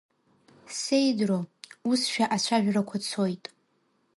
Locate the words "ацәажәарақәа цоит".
2.35-3.43